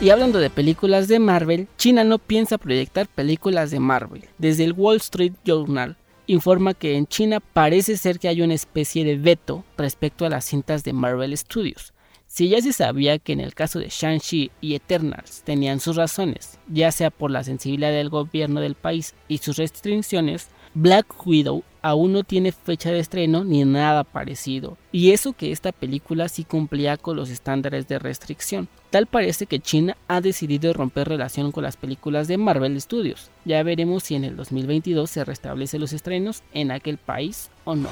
Y 0.00 0.10
hablando 0.10 0.38
de 0.38 0.50
películas 0.50 1.08
de 1.08 1.18
Marvel, 1.18 1.66
China 1.78 2.04
no 2.04 2.18
piensa 2.18 2.58
proyectar 2.58 3.08
películas 3.08 3.70
de 3.70 3.80
Marvel. 3.80 4.26
Desde 4.36 4.64
el 4.64 4.74
Wall 4.74 4.96
Street 4.96 5.32
Journal 5.46 5.96
informa 6.26 6.74
que 6.74 6.96
en 6.96 7.06
China 7.06 7.40
parece 7.40 7.96
ser 7.96 8.18
que 8.18 8.28
hay 8.28 8.42
una 8.42 8.52
especie 8.52 9.04
de 9.04 9.16
veto 9.16 9.64
respecto 9.78 10.26
a 10.26 10.28
las 10.28 10.44
cintas 10.44 10.84
de 10.84 10.92
Marvel 10.92 11.34
Studios. 11.38 11.93
Si 12.34 12.48
ya 12.48 12.60
se 12.60 12.72
sabía 12.72 13.20
que 13.20 13.32
en 13.32 13.38
el 13.38 13.54
caso 13.54 13.78
de 13.78 13.90
Shang-Chi 13.90 14.50
y 14.60 14.74
Eternals 14.74 15.42
tenían 15.44 15.78
sus 15.78 15.94
razones, 15.94 16.58
ya 16.66 16.90
sea 16.90 17.10
por 17.10 17.30
la 17.30 17.44
sensibilidad 17.44 17.92
del 17.92 18.08
gobierno 18.08 18.60
del 18.60 18.74
país 18.74 19.14
y 19.28 19.38
sus 19.38 19.56
restricciones, 19.56 20.48
Black 20.74 21.06
Widow 21.24 21.62
aún 21.80 22.12
no 22.12 22.24
tiene 22.24 22.50
fecha 22.50 22.90
de 22.90 22.98
estreno 22.98 23.44
ni 23.44 23.64
nada 23.64 24.02
parecido, 24.02 24.76
y 24.90 25.12
eso 25.12 25.32
que 25.32 25.52
esta 25.52 25.70
película 25.70 26.28
sí 26.28 26.42
cumplía 26.42 26.96
con 26.96 27.14
los 27.14 27.30
estándares 27.30 27.86
de 27.86 28.00
restricción. 28.00 28.66
Tal 28.90 29.06
parece 29.06 29.46
que 29.46 29.60
China 29.60 29.96
ha 30.08 30.20
decidido 30.20 30.72
romper 30.72 31.08
relación 31.08 31.52
con 31.52 31.62
las 31.62 31.76
películas 31.76 32.26
de 32.26 32.36
Marvel 32.36 32.80
Studios. 32.80 33.30
Ya 33.44 33.62
veremos 33.62 34.02
si 34.02 34.16
en 34.16 34.24
el 34.24 34.34
2022 34.34 35.08
se 35.08 35.24
restablecen 35.24 35.80
los 35.80 35.92
estrenos 35.92 36.42
en 36.52 36.72
aquel 36.72 36.98
país 36.98 37.48
o 37.62 37.76
no. 37.76 37.90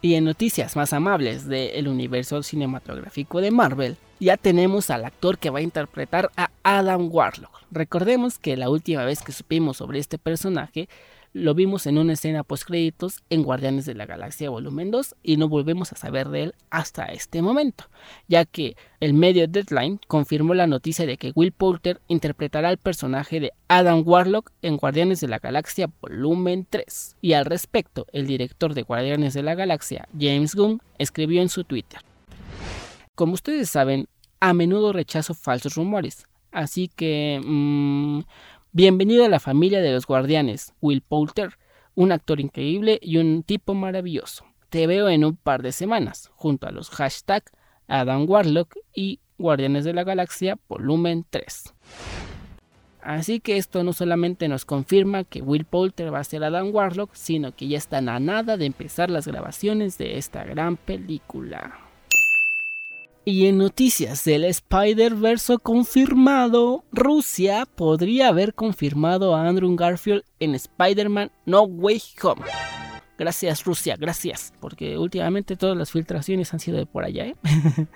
Y 0.00 0.14
en 0.14 0.24
noticias 0.24 0.76
más 0.76 0.92
amables 0.92 1.48
del 1.48 1.88
universo 1.88 2.42
cinematográfico 2.44 3.40
de 3.40 3.50
Marvel, 3.50 3.96
ya 4.20 4.36
tenemos 4.36 4.90
al 4.90 5.04
actor 5.04 5.38
que 5.38 5.50
va 5.50 5.58
a 5.58 5.62
interpretar 5.62 6.30
a 6.36 6.50
Adam 6.62 7.08
Warlock. 7.10 7.62
Recordemos 7.72 8.38
que 8.38 8.56
la 8.56 8.70
última 8.70 9.04
vez 9.04 9.22
que 9.22 9.32
supimos 9.32 9.78
sobre 9.78 9.98
este 9.98 10.16
personaje 10.16 10.88
lo 11.32 11.54
vimos 11.54 11.86
en 11.86 11.98
una 11.98 12.14
escena 12.14 12.42
post 12.42 12.64
créditos 12.64 13.22
en 13.30 13.42
Guardianes 13.42 13.86
de 13.86 13.94
la 13.94 14.06
Galaxia 14.06 14.50
Volumen 14.50 14.90
2 14.90 15.16
y 15.22 15.36
no 15.36 15.48
volvemos 15.48 15.92
a 15.92 15.96
saber 15.96 16.28
de 16.28 16.44
él 16.44 16.54
hasta 16.70 17.06
este 17.06 17.42
momento, 17.42 17.84
ya 18.28 18.44
que 18.44 18.76
el 19.00 19.14
medio 19.14 19.46
Deadline 19.46 20.00
confirmó 20.06 20.54
la 20.54 20.66
noticia 20.66 21.06
de 21.06 21.16
que 21.16 21.32
Will 21.34 21.52
Poulter 21.52 22.00
interpretará 22.08 22.68
al 22.68 22.78
personaje 22.78 23.40
de 23.40 23.52
Adam 23.68 24.02
Warlock 24.04 24.50
en 24.62 24.76
Guardianes 24.76 25.20
de 25.20 25.28
la 25.28 25.38
Galaxia 25.38 25.90
Volumen 26.00 26.66
3. 26.68 27.16
Y 27.20 27.34
al 27.34 27.44
respecto, 27.44 28.06
el 28.12 28.26
director 28.26 28.74
de 28.74 28.82
Guardianes 28.82 29.34
de 29.34 29.42
la 29.42 29.54
Galaxia, 29.54 30.08
James 30.18 30.54
Gunn, 30.54 30.80
escribió 30.98 31.42
en 31.42 31.48
su 31.48 31.64
Twitter. 31.64 32.00
Como 33.14 33.34
ustedes 33.34 33.68
saben, 33.68 34.08
a 34.40 34.54
menudo 34.54 34.92
rechazo 34.92 35.34
falsos 35.34 35.74
rumores, 35.74 36.26
así 36.52 36.88
que... 36.88 37.40
Mmm, 37.44 38.20
Bienvenido 38.72 39.24
a 39.24 39.30
la 39.30 39.40
familia 39.40 39.80
de 39.80 39.92
los 39.92 40.06
guardianes, 40.06 40.74
Will 40.82 41.00
Poulter, 41.00 41.54
un 41.94 42.12
actor 42.12 42.38
increíble 42.38 42.98
y 43.00 43.16
un 43.16 43.42
tipo 43.42 43.72
maravilloso. 43.72 44.44
Te 44.68 44.86
veo 44.86 45.08
en 45.08 45.24
un 45.24 45.36
par 45.36 45.62
de 45.62 45.72
semanas, 45.72 46.30
junto 46.34 46.68
a 46.68 46.70
los 46.70 46.90
hashtags 46.90 47.50
Adam 47.86 48.28
Warlock 48.28 48.76
y 48.94 49.20
Guardianes 49.38 49.86
de 49.86 49.94
la 49.94 50.04
Galaxia 50.04 50.58
Volumen 50.68 51.24
3. 51.30 51.72
Así 53.00 53.40
que 53.40 53.56
esto 53.56 53.82
no 53.84 53.94
solamente 53.94 54.48
nos 54.48 54.66
confirma 54.66 55.24
que 55.24 55.40
Will 55.40 55.64
Poulter 55.64 56.12
va 56.12 56.18
a 56.18 56.24
ser 56.24 56.44
Adam 56.44 56.68
Warlock, 56.70 57.14
sino 57.14 57.56
que 57.56 57.68
ya 57.68 57.78
están 57.78 58.10
a 58.10 58.20
nada 58.20 58.58
de 58.58 58.66
empezar 58.66 59.08
las 59.08 59.26
grabaciones 59.26 59.96
de 59.96 60.18
esta 60.18 60.44
gran 60.44 60.76
película. 60.76 61.87
Y 63.24 63.46
en 63.46 63.58
noticias 63.58 64.24
del 64.24 64.44
Spider-Verse 64.44 65.58
confirmado, 65.58 66.84
Rusia 66.92 67.66
podría 67.66 68.28
haber 68.28 68.54
confirmado 68.54 69.34
a 69.34 69.46
Andrew 69.46 69.74
Garfield 69.76 70.22
en 70.40 70.54
Spider-Man 70.54 71.30
No 71.44 71.62
Way 71.62 72.02
Home. 72.22 72.42
Gracias 73.18 73.64
Rusia, 73.64 73.96
gracias, 73.98 74.54
porque 74.60 74.96
últimamente 74.96 75.56
todas 75.56 75.76
las 75.76 75.90
filtraciones 75.90 76.54
han 76.54 76.60
sido 76.60 76.78
de 76.78 76.86
por 76.86 77.04
allá. 77.04 77.26
¿eh? 77.26 77.36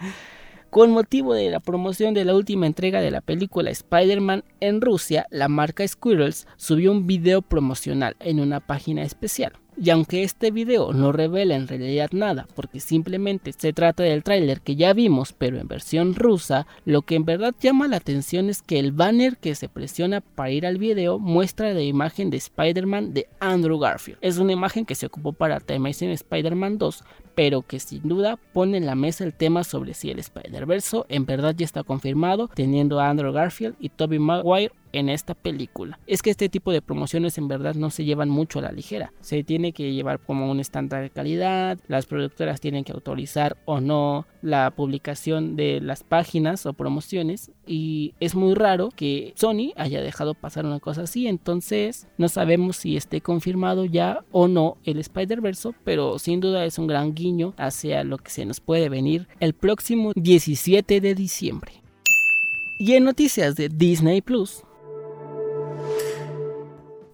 Con 0.70 0.90
motivo 0.90 1.34
de 1.34 1.50
la 1.50 1.60
promoción 1.60 2.12
de 2.12 2.24
la 2.24 2.34
última 2.34 2.66
entrega 2.66 3.00
de 3.00 3.10
la 3.10 3.20
película 3.20 3.70
Spider-Man 3.70 4.42
en 4.60 4.80
Rusia, 4.80 5.26
la 5.30 5.48
marca 5.48 5.86
Squirrels 5.86 6.46
subió 6.56 6.90
un 6.90 7.06
video 7.06 7.40
promocional 7.40 8.16
en 8.20 8.40
una 8.40 8.58
página 8.58 9.02
especial. 9.02 9.52
Y 9.76 9.88
aunque 9.90 10.22
este 10.22 10.50
video 10.50 10.92
no 10.92 11.12
revela 11.12 11.56
en 11.56 11.66
realidad 11.66 12.10
nada, 12.12 12.46
porque 12.54 12.78
simplemente 12.78 13.52
se 13.56 13.72
trata 13.72 14.02
del 14.02 14.22
tráiler 14.22 14.60
que 14.60 14.76
ya 14.76 14.92
vimos, 14.92 15.32
pero 15.32 15.58
en 15.58 15.66
versión 15.66 16.14
rusa, 16.14 16.66
lo 16.84 17.02
que 17.02 17.14
en 17.14 17.24
verdad 17.24 17.54
llama 17.58 17.88
la 17.88 17.96
atención 17.96 18.50
es 18.50 18.60
que 18.60 18.78
el 18.78 18.92
banner 18.92 19.38
que 19.38 19.54
se 19.54 19.70
presiona 19.70 20.20
para 20.20 20.50
ir 20.50 20.66
al 20.66 20.76
video 20.76 21.18
muestra 21.18 21.72
la 21.72 21.82
imagen 21.82 22.28
de 22.28 22.36
Spider-Man 22.36 23.14
de 23.14 23.28
Andrew 23.40 23.78
Garfield. 23.78 24.18
Es 24.20 24.38
una 24.38 24.52
imagen 24.52 24.84
que 24.84 24.94
se 24.94 25.06
ocupó 25.06 25.32
para 25.32 25.58
The 25.58 25.76
Amazing 25.76 26.10
Spider-Man 26.10 26.76
2, 26.76 27.04
pero 27.34 27.62
que 27.62 27.80
sin 27.80 28.06
duda 28.06 28.38
pone 28.52 28.76
en 28.76 28.86
la 28.86 28.94
mesa 28.94 29.24
el 29.24 29.32
tema 29.32 29.64
sobre 29.64 29.94
si 29.94 30.10
el 30.10 30.18
Spider-Verse 30.18 31.04
en 31.08 31.24
verdad 31.24 31.54
ya 31.56 31.64
está 31.64 31.82
confirmado, 31.82 32.48
teniendo 32.54 33.00
a 33.00 33.08
Andrew 33.08 33.32
Garfield 33.32 33.76
y 33.80 33.88
Tobey 33.88 34.18
Maguire 34.18 34.72
en 34.92 35.08
esta 35.08 35.34
película. 35.34 35.98
Es 36.06 36.22
que 36.22 36.30
este 36.30 36.48
tipo 36.48 36.72
de 36.72 36.82
promociones 36.82 37.38
en 37.38 37.48
verdad 37.48 37.74
no 37.74 37.90
se 37.90 38.04
llevan 38.04 38.28
mucho 38.28 38.58
a 38.58 38.62
la 38.62 38.72
ligera. 38.72 39.12
Se 39.20 39.42
tiene 39.44 39.72
que 39.72 39.92
llevar 39.92 40.20
como 40.20 40.50
un 40.50 40.60
estándar 40.60 41.02
de 41.02 41.10
calidad, 41.10 41.78
las 41.88 42.06
productoras 42.06 42.60
tienen 42.60 42.84
que 42.84 42.92
autorizar 42.92 43.56
o 43.64 43.80
no 43.80 44.26
la 44.42 44.70
publicación 44.70 45.56
de 45.56 45.80
las 45.80 46.02
páginas 46.02 46.66
o 46.66 46.72
promociones 46.72 47.50
y 47.66 48.14
es 48.20 48.34
muy 48.34 48.54
raro 48.54 48.90
que 48.94 49.32
Sony 49.36 49.72
haya 49.76 50.00
dejado 50.02 50.34
pasar 50.34 50.66
una 50.66 50.80
cosa 50.80 51.02
así, 51.02 51.26
entonces 51.26 52.08
no 52.18 52.28
sabemos 52.28 52.76
si 52.76 52.96
esté 52.96 53.20
confirmado 53.20 53.84
ya 53.84 54.24
o 54.32 54.48
no 54.48 54.76
el 54.84 54.98
Spider-Verse, 54.98 55.70
pero 55.84 56.18
sin 56.18 56.40
duda 56.40 56.64
es 56.64 56.78
un 56.78 56.86
gran 56.86 57.14
guiño 57.14 57.54
hacia 57.56 58.04
lo 58.04 58.18
que 58.18 58.30
se 58.30 58.44
nos 58.44 58.60
puede 58.60 58.88
venir 58.88 59.28
el 59.40 59.54
próximo 59.54 60.12
17 60.14 61.00
de 61.00 61.14
diciembre. 61.14 61.72
Y 62.78 62.94
en 62.94 63.04
noticias 63.04 63.54
de 63.54 63.68
Disney 63.68 64.22
Plus, 64.22 64.64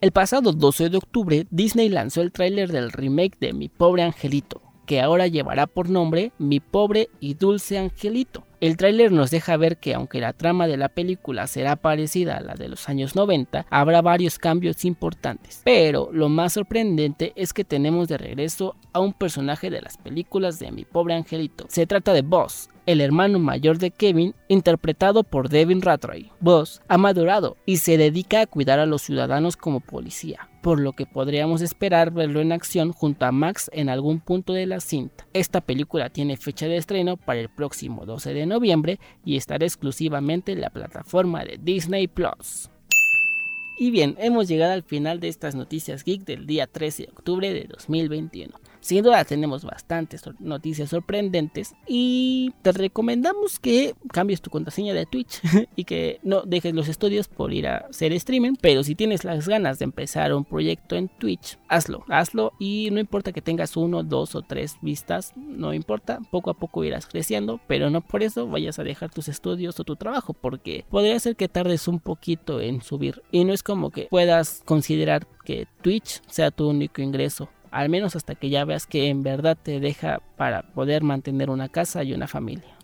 el 0.00 0.12
pasado 0.12 0.52
12 0.52 0.90
de 0.90 0.96
octubre, 0.96 1.46
Disney 1.50 1.88
lanzó 1.88 2.22
el 2.22 2.30
tráiler 2.30 2.70
del 2.70 2.92
remake 2.92 3.36
de 3.40 3.52
Mi 3.52 3.68
pobre 3.68 4.04
angelito, 4.04 4.62
que 4.86 5.00
ahora 5.00 5.26
llevará 5.26 5.66
por 5.66 5.90
nombre 5.90 6.30
Mi 6.38 6.60
pobre 6.60 7.08
y 7.18 7.34
dulce 7.34 7.78
angelito. 7.78 8.44
El 8.60 8.76
tráiler 8.76 9.12
nos 9.12 9.30
deja 9.30 9.56
ver 9.56 9.78
que 9.78 9.94
aunque 9.94 10.20
la 10.20 10.32
trama 10.32 10.66
de 10.66 10.76
la 10.76 10.88
película 10.88 11.46
será 11.46 11.76
parecida 11.76 12.36
a 12.36 12.40
la 12.40 12.54
de 12.54 12.68
los 12.68 12.88
años 12.88 13.16
90, 13.16 13.66
habrá 13.70 14.02
varios 14.02 14.38
cambios 14.38 14.84
importantes. 14.84 15.62
Pero 15.64 16.10
lo 16.12 16.28
más 16.28 16.52
sorprendente 16.54 17.32
es 17.36 17.52
que 17.52 17.64
tenemos 17.64 18.08
de 18.08 18.18
regreso 18.18 18.76
a 18.92 19.00
un 19.00 19.12
personaje 19.12 19.70
de 19.70 19.80
las 19.80 19.96
películas 19.96 20.58
de 20.58 20.72
Mi 20.72 20.84
pobre 20.84 21.14
angelito. 21.14 21.66
Se 21.68 21.86
trata 21.86 22.12
de 22.12 22.22
Boss, 22.22 22.68
el 22.88 23.02
hermano 23.02 23.38
mayor 23.38 23.76
de 23.76 23.90
Kevin, 23.90 24.34
interpretado 24.48 25.22
por 25.22 25.50
Devin 25.50 25.82
Ratray. 25.82 26.32
Buzz 26.40 26.80
ha 26.88 26.96
madurado 26.96 27.58
y 27.66 27.76
se 27.76 27.98
dedica 27.98 28.40
a 28.40 28.46
cuidar 28.46 28.78
a 28.78 28.86
los 28.86 29.02
ciudadanos 29.02 29.58
como 29.58 29.80
policía, 29.80 30.48
por 30.62 30.80
lo 30.80 30.94
que 30.94 31.04
podríamos 31.04 31.60
esperar 31.60 32.12
verlo 32.12 32.40
en 32.40 32.50
acción 32.50 32.92
junto 32.92 33.26
a 33.26 33.30
Max 33.30 33.70
en 33.74 33.90
algún 33.90 34.20
punto 34.20 34.54
de 34.54 34.64
la 34.64 34.80
cinta. 34.80 35.26
Esta 35.34 35.60
película 35.60 36.08
tiene 36.08 36.38
fecha 36.38 36.66
de 36.66 36.78
estreno 36.78 37.18
para 37.18 37.40
el 37.40 37.50
próximo 37.50 38.06
12 38.06 38.32
de 38.32 38.46
noviembre 38.46 38.98
y 39.22 39.36
estará 39.36 39.66
exclusivamente 39.66 40.52
en 40.52 40.62
la 40.62 40.70
plataforma 40.70 41.44
de 41.44 41.58
Disney 41.62 42.08
Plus. 42.08 42.70
Y 43.78 43.90
bien, 43.90 44.16
hemos 44.18 44.48
llegado 44.48 44.72
al 44.72 44.82
final 44.82 45.20
de 45.20 45.28
estas 45.28 45.54
noticias 45.54 46.04
geek 46.04 46.24
del 46.24 46.46
día 46.46 46.66
13 46.66 47.02
de 47.02 47.12
octubre 47.12 47.52
de 47.52 47.64
2021. 47.64 48.58
Sin 48.80 49.02
duda 49.02 49.24
tenemos 49.24 49.64
bastantes 49.64 50.22
noticias 50.38 50.90
sorprendentes 50.90 51.74
y 51.86 52.52
te 52.62 52.72
recomendamos 52.72 53.58
que 53.58 53.94
cambies 54.12 54.40
tu 54.40 54.50
contraseña 54.50 54.94
de 54.94 55.06
Twitch 55.06 55.40
y 55.76 55.84
que 55.84 56.20
no 56.22 56.42
dejes 56.42 56.74
los 56.74 56.88
estudios 56.88 57.28
por 57.28 57.52
ir 57.52 57.66
a 57.66 57.78
hacer 57.78 58.12
streaming, 58.12 58.54
pero 58.60 58.82
si 58.84 58.94
tienes 58.94 59.24
las 59.24 59.48
ganas 59.48 59.78
de 59.78 59.84
empezar 59.84 60.32
un 60.32 60.44
proyecto 60.44 60.96
en 60.96 61.08
Twitch, 61.08 61.58
hazlo, 61.68 62.04
hazlo 62.08 62.52
y 62.58 62.90
no 62.92 63.00
importa 63.00 63.32
que 63.32 63.42
tengas 63.42 63.76
uno, 63.76 64.02
dos 64.02 64.34
o 64.34 64.42
tres 64.42 64.76
vistas, 64.82 65.32
no 65.36 65.74
importa, 65.74 66.20
poco 66.30 66.50
a 66.50 66.54
poco 66.54 66.84
irás 66.84 67.06
creciendo, 67.06 67.60
pero 67.66 67.90
no 67.90 68.00
por 68.00 68.22
eso 68.22 68.46
vayas 68.46 68.78
a 68.78 68.84
dejar 68.84 69.10
tus 69.10 69.28
estudios 69.28 69.78
o 69.80 69.84
tu 69.84 69.96
trabajo, 69.96 70.32
porque 70.32 70.84
podría 70.88 71.18
ser 71.18 71.36
que 71.36 71.48
tardes 71.48 71.88
un 71.88 72.00
poquito 72.00 72.60
en 72.60 72.82
subir 72.82 73.22
y 73.30 73.44
no 73.44 73.52
es 73.52 73.62
como 73.62 73.90
que 73.90 74.06
puedas 74.10 74.62
considerar 74.64 75.26
que 75.44 75.66
Twitch 75.82 76.20
sea 76.28 76.50
tu 76.50 76.68
único 76.68 77.02
ingreso 77.02 77.48
al 77.70 77.88
menos 77.88 78.16
hasta 78.16 78.34
que 78.34 78.50
ya 78.50 78.64
veas 78.64 78.86
que 78.86 79.08
en 79.08 79.22
verdad 79.22 79.56
te 79.60 79.80
deja 79.80 80.20
para 80.36 80.62
poder 80.62 81.02
mantener 81.02 81.50
una 81.50 81.68
casa 81.68 82.02
y 82.04 82.12
una 82.12 82.26
familia. 82.26 82.78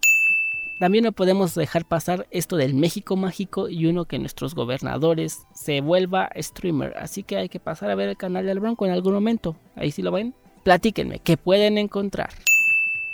También 0.81 1.05
no 1.05 1.13
podemos 1.13 1.55
dejar 1.55 1.85
pasar 1.85 2.27
esto 2.31 2.57
del 2.57 2.75
México 2.75 3.17
mágico 3.17 3.69
y 3.69 3.87
uno 3.87 4.07
que 4.07 4.19
nuestros 4.19 4.55
gobernadores 4.55 5.47
se 5.55 5.81
vuelva 5.81 6.31
streamer, 6.37 6.95
así 6.99 7.23
que 7.23 7.37
hay 7.37 7.49
que 7.49 7.61
pasar 7.61 7.91
a 7.91 7.95
ver 7.95 8.09
el 8.09 8.17
canal 8.17 8.45
del 8.45 8.61
Bronco 8.61 8.85
en 8.85 8.93
algún 8.93 9.15
momento. 9.15 9.57
Ahí 9.77 9.93
sí 9.93 10.03
lo 10.03 10.11
ven. 10.11 10.35
Platíquenme, 10.65 11.21
¿qué 11.21 11.37
pueden 11.37 11.79
encontrar? 11.79 12.31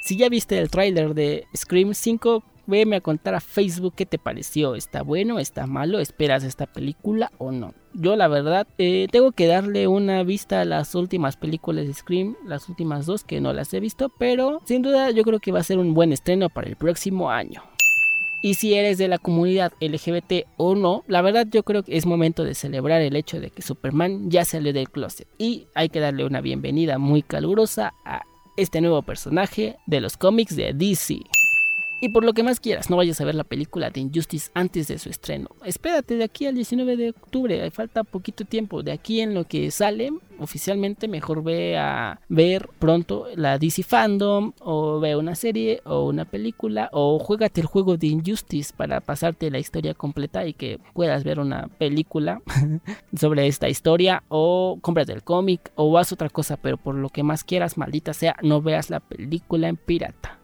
Si 0.00 0.16
ya 0.16 0.30
viste 0.30 0.58
el 0.58 0.70
tráiler 0.70 1.14
de 1.14 1.44
Scream 1.54 1.92
5, 1.92 2.42
veme 2.70 2.96
a 2.96 3.00
contar 3.00 3.34
a 3.34 3.40
Facebook 3.40 3.94
qué 3.94 4.06
te 4.06 4.18
pareció. 4.18 4.74
¿Está 4.74 5.02
bueno? 5.02 5.38
¿Está 5.38 5.66
malo? 5.66 5.98
¿Esperas 5.98 6.44
esta 6.44 6.66
película 6.66 7.30
o 7.36 7.52
no? 7.52 7.74
Yo 7.92 8.16
la 8.16 8.28
verdad 8.28 8.66
eh, 8.78 9.08
tengo 9.10 9.32
que 9.32 9.46
darle 9.46 9.88
una 9.88 10.22
vista 10.22 10.62
a 10.62 10.64
las 10.64 10.94
últimas 10.94 11.36
películas 11.36 11.86
de 11.86 11.92
Scream, 11.92 12.36
las 12.46 12.68
últimas 12.68 13.04
dos 13.04 13.24
que 13.24 13.40
no 13.40 13.52
las 13.52 13.74
he 13.74 13.80
visto, 13.80 14.10
pero 14.18 14.62
sin 14.64 14.82
duda 14.82 15.10
yo 15.10 15.24
creo 15.24 15.40
que 15.40 15.52
va 15.52 15.58
a 15.58 15.64
ser 15.64 15.78
un 15.78 15.92
buen 15.92 16.12
estreno 16.12 16.48
para 16.48 16.68
el 16.68 16.76
próximo 16.76 17.30
año. 17.30 17.62
Y 18.42 18.54
si 18.54 18.72
eres 18.72 18.96
de 18.96 19.08
la 19.08 19.18
comunidad 19.18 19.72
LGBT 19.80 20.46
o 20.56 20.74
no, 20.74 21.04
la 21.08 21.20
verdad 21.20 21.46
yo 21.50 21.62
creo 21.62 21.82
que 21.82 21.96
es 21.96 22.06
momento 22.06 22.42
de 22.42 22.54
celebrar 22.54 23.02
el 23.02 23.16
hecho 23.16 23.38
de 23.38 23.50
que 23.50 23.60
Superman 23.60 24.30
ya 24.30 24.46
salió 24.46 24.72
del 24.72 24.88
closet. 24.88 25.28
Y 25.36 25.66
hay 25.74 25.90
que 25.90 26.00
darle 26.00 26.24
una 26.24 26.40
bienvenida 26.40 26.96
muy 26.98 27.22
calurosa 27.22 27.92
a 28.06 28.22
este 28.56 28.80
nuevo 28.80 29.02
personaje 29.02 29.76
de 29.86 30.00
los 30.00 30.16
cómics 30.16 30.56
de 30.56 30.72
DC. 30.72 31.20
Y 32.02 32.08
por 32.08 32.24
lo 32.24 32.32
que 32.32 32.42
más 32.42 32.60
quieras, 32.60 32.88
no 32.88 32.96
vayas 32.96 33.20
a 33.20 33.26
ver 33.26 33.34
la 33.34 33.44
película 33.44 33.90
de 33.90 34.00
Injustice 34.00 34.50
antes 34.54 34.88
de 34.88 34.98
su 34.98 35.10
estreno. 35.10 35.48
Espérate 35.66 36.16
de 36.16 36.24
aquí 36.24 36.46
al 36.46 36.54
19 36.54 36.96
de 36.96 37.10
octubre, 37.10 37.70
falta 37.70 38.04
poquito 38.04 38.46
tiempo. 38.46 38.82
De 38.82 38.92
aquí 38.92 39.20
en 39.20 39.34
lo 39.34 39.44
que 39.44 39.70
sale 39.70 40.10
oficialmente, 40.38 41.08
mejor 41.08 41.42
ve 41.42 41.76
a 41.76 42.18
ver 42.30 42.70
pronto 42.78 43.26
la 43.36 43.58
DC 43.58 43.82
Fandom, 43.82 44.54
o 44.60 44.98
ve 44.98 45.14
una 45.14 45.34
serie, 45.34 45.82
o 45.84 46.06
una 46.06 46.24
película, 46.24 46.88
o 46.92 47.18
juégate 47.18 47.60
el 47.60 47.66
juego 47.66 47.98
de 47.98 48.06
Injustice 48.06 48.72
para 48.74 49.02
pasarte 49.02 49.50
la 49.50 49.58
historia 49.58 49.92
completa 49.92 50.46
y 50.46 50.54
que 50.54 50.78
puedas 50.94 51.22
ver 51.22 51.38
una 51.38 51.68
película 51.68 52.40
sobre 53.14 53.46
esta 53.46 53.68
historia, 53.68 54.22
o 54.28 54.78
cómprate 54.80 55.12
el 55.12 55.22
cómic, 55.22 55.70
o 55.74 55.98
haz 55.98 56.12
otra 56.12 56.30
cosa, 56.30 56.56
pero 56.56 56.78
por 56.78 56.94
lo 56.94 57.10
que 57.10 57.22
más 57.22 57.44
quieras, 57.44 57.76
maldita 57.76 58.14
sea, 58.14 58.36
no 58.42 58.62
veas 58.62 58.88
la 58.88 59.00
película 59.00 59.68
en 59.68 59.76
pirata. 59.76 60.39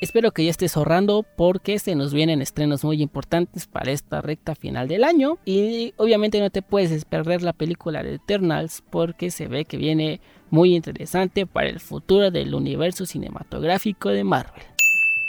Espero 0.00 0.32
que 0.32 0.44
ya 0.44 0.50
estés 0.50 0.76
ahorrando 0.76 1.24
porque 1.36 1.78
se 1.78 1.94
nos 1.94 2.12
vienen 2.12 2.42
estrenos 2.42 2.84
muy 2.84 3.00
importantes 3.00 3.66
para 3.66 3.92
esta 3.92 4.20
recta 4.20 4.54
final 4.54 4.88
del 4.88 5.04
año. 5.04 5.38
Y 5.44 5.94
obviamente 5.96 6.40
no 6.40 6.50
te 6.50 6.62
puedes 6.62 7.04
perder 7.04 7.42
la 7.42 7.52
película 7.52 8.02
de 8.02 8.16
Eternals 8.16 8.82
porque 8.90 9.30
se 9.30 9.46
ve 9.46 9.64
que 9.64 9.76
viene 9.76 10.20
muy 10.50 10.74
interesante 10.74 11.46
para 11.46 11.68
el 11.68 11.80
futuro 11.80 12.30
del 12.30 12.54
universo 12.54 13.06
cinematográfico 13.06 14.10
de 14.10 14.24
Marvel. 14.24 14.64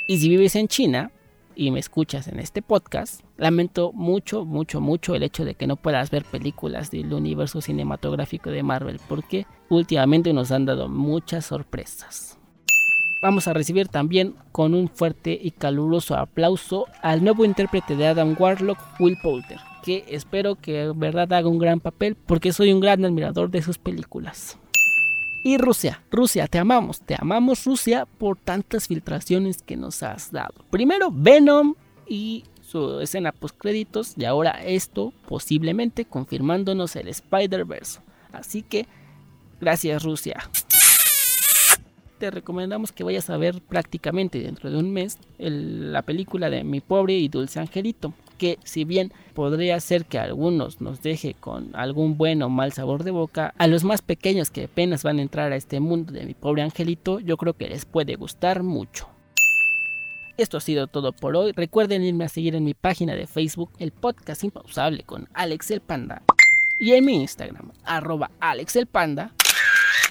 Y 0.07 0.17
si 0.17 0.29
vives 0.29 0.55
en 0.55 0.67
China 0.67 1.11
y 1.55 1.71
me 1.71 1.79
escuchas 1.79 2.27
en 2.27 2.39
este 2.39 2.61
podcast, 2.61 3.21
lamento 3.37 3.93
mucho, 3.93 4.45
mucho, 4.45 4.81
mucho 4.81 5.15
el 5.15 5.23
hecho 5.23 5.45
de 5.45 5.55
que 5.55 5.67
no 5.67 5.77
puedas 5.77 6.09
ver 6.09 6.25
películas 6.25 6.91
del 6.91 7.13
universo 7.13 7.61
cinematográfico 7.61 8.49
de 8.49 8.63
Marvel 8.63 8.99
porque 9.07 9.45
últimamente 9.69 10.33
nos 10.33 10.51
han 10.51 10.65
dado 10.65 10.89
muchas 10.89 11.45
sorpresas 11.45 12.39
vamos 13.25 13.47
a 13.47 13.53
recibir 13.53 13.87
también 13.87 14.35
con 14.51 14.75
un 14.75 14.87
fuerte 14.87 15.35
y 15.41 15.49
caluroso 15.49 16.15
aplauso 16.15 16.85
al 17.01 17.23
nuevo 17.23 17.43
intérprete 17.43 17.95
de 17.95 18.05
Adam 18.05 18.35
Warlock, 18.37 18.77
Will 18.99 19.17
Poulter, 19.23 19.57
que 19.83 20.05
espero 20.09 20.53
que 20.53 20.83
en 20.83 20.99
verdad 20.99 21.33
haga 21.33 21.49
un 21.49 21.57
gran 21.57 21.79
papel 21.79 22.15
porque 22.15 22.53
soy 22.53 22.71
un 22.71 22.81
gran 22.81 23.03
admirador 23.03 23.49
de 23.49 23.63
sus 23.63 23.79
películas. 23.79 24.59
Y 25.43 25.57
Rusia, 25.57 26.03
Rusia, 26.11 26.47
te 26.47 26.59
amamos, 26.59 27.01
te 27.01 27.15
amamos 27.17 27.65
Rusia 27.65 28.05
por 28.05 28.37
tantas 28.37 28.87
filtraciones 28.87 29.63
que 29.63 29.75
nos 29.75 30.03
has 30.03 30.31
dado. 30.31 30.53
Primero 30.69 31.09
Venom 31.11 31.73
y 32.07 32.43
su 32.61 32.99
escena 32.99 33.31
post 33.31 33.57
créditos 33.57 34.13
y 34.17 34.25
ahora 34.25 34.63
esto 34.63 35.13
posiblemente 35.27 36.05
confirmándonos 36.05 36.95
el 36.95 37.07
Spider-Verse. 37.07 38.01
Así 38.31 38.61
que 38.61 38.85
gracias 39.59 40.03
Rusia 40.03 40.47
te 42.17 42.31
recomendamos 42.31 42.91
que 42.91 43.03
vayas 43.03 43.29
a 43.29 43.37
ver 43.37 43.61
prácticamente 43.61 44.39
dentro 44.39 44.69
de 44.69 44.77
un 44.77 44.91
mes 44.91 45.17
la 45.37 46.01
película 46.01 46.49
de 46.49 46.63
Mi 46.63 46.81
pobre 46.81 47.13
y 47.13 47.27
dulce 47.27 47.59
angelito, 47.59 48.13
que 48.37 48.57
si 48.63 48.85
bien 48.85 49.11
podría 49.33 49.79
ser 49.79 50.05
que 50.05 50.19
a 50.19 50.23
algunos 50.23 50.81
nos 50.81 51.01
deje 51.01 51.33
con 51.33 51.75
algún 51.75 52.17
buen 52.17 52.41
o 52.41 52.49
mal 52.49 52.73
sabor 52.73 53.03
de 53.03 53.11
boca, 53.11 53.53
a 53.57 53.67
los 53.67 53.83
más 53.83 54.01
pequeños 54.01 54.49
que 54.49 54.65
apenas 54.65 55.03
van 55.03 55.19
a 55.19 55.21
entrar 55.21 55.51
a 55.51 55.55
este 55.55 55.79
mundo 55.79 56.13
de 56.13 56.25
Mi 56.25 56.33
pobre 56.33 56.61
angelito, 56.61 57.19
yo 57.19 57.37
creo 57.37 57.53
que 57.53 57.69
les 57.69 57.85
puede 57.85 58.15
gustar 58.15 58.63
mucho. 58.63 59.07
Esto 60.37 60.57
ha 60.57 60.61
sido 60.61 60.87
todo 60.87 61.13
por 61.13 61.37
hoy. 61.37 61.53
Recuerden 61.53 62.03
irme 62.03 62.25
a 62.25 62.29
seguir 62.29 62.55
en 62.55 62.65
mi 62.65 62.73
página 62.73 63.15
de 63.15 63.25
Facebook, 63.25 63.69
el 63.79 63.91
podcast 63.91 64.43
impausable 64.43 65.03
con 65.03 65.29
Alex 65.33 65.71
el 65.71 65.79
Panda. 65.79 66.23
Y 66.77 66.91
en 66.91 67.05
mi 67.05 67.15
Instagram, 67.21 67.71
arroba 67.85 68.31
Alex 68.41 68.75
el 68.75 68.85
Panda. 68.85 69.31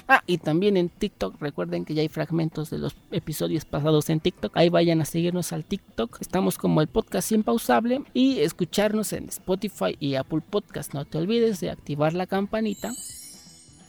Ah, 0.07 0.21
y 0.27 0.37
también 0.37 0.77
en 0.77 0.89
TikTok, 0.89 1.41
recuerden 1.41 1.83
que 1.83 1.95
ya 1.95 2.01
hay 2.01 2.09
fragmentos 2.09 2.69
de 2.69 2.77
los 2.77 2.95
episodios 3.11 3.65
pasados 3.65 4.09
en 4.11 4.19
TikTok. 4.19 4.55
Ahí 4.55 4.69
vayan 4.69 5.01
a 5.01 5.05
seguirnos 5.05 5.51
al 5.51 5.65
TikTok. 5.65 6.21
Estamos 6.21 6.59
como 6.59 6.81
el 6.81 6.87
podcast 6.87 7.31
impausable 7.31 8.03
y 8.13 8.39
escucharnos 8.39 9.13
en 9.13 9.29
Spotify 9.29 9.95
y 9.99 10.13
Apple 10.13 10.41
Podcast. 10.47 10.93
No 10.93 11.05
te 11.05 11.17
olvides 11.17 11.59
de 11.59 11.71
activar 11.71 12.13
la 12.13 12.27
campanita 12.27 12.91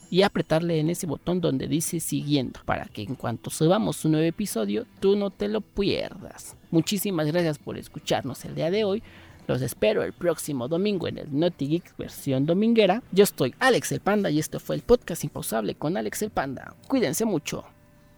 y 0.08 0.22
apretarle 0.22 0.80
en 0.80 0.88
ese 0.88 1.06
botón 1.06 1.40
donde 1.40 1.66
dice 1.68 2.00
siguiendo 2.00 2.60
para 2.64 2.86
que 2.86 3.02
en 3.02 3.16
cuanto 3.16 3.50
subamos 3.50 4.04
un 4.04 4.12
nuevo 4.12 4.26
episodio 4.26 4.86
tú 5.00 5.16
no 5.16 5.30
te 5.30 5.48
lo 5.48 5.60
pierdas. 5.60 6.56
Muchísimas 6.70 7.26
gracias 7.26 7.58
por 7.58 7.76
escucharnos 7.76 8.44
el 8.46 8.54
día 8.54 8.70
de 8.70 8.84
hoy. 8.84 9.02
Los 9.46 9.62
espero 9.62 10.02
el 10.02 10.12
próximo 10.12 10.68
domingo 10.68 11.06
en 11.08 11.18
el 11.18 11.38
Naughty 11.38 11.68
Geek 11.68 11.96
versión 11.96 12.46
dominguera. 12.46 13.02
Yo 13.12 13.24
estoy 13.24 13.54
Alex 13.58 13.92
el 13.92 14.00
Panda 14.00 14.30
y 14.30 14.38
esto 14.38 14.60
fue 14.60 14.76
el 14.76 14.82
podcast 14.82 15.24
impausable 15.24 15.74
con 15.74 15.96
Alex 15.96 16.22
el 16.22 16.30
Panda. 16.30 16.74
Cuídense 16.88 17.24
mucho. 17.24 17.64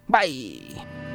Bye. 0.06 1.07